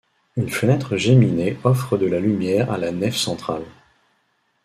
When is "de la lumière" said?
1.95-2.71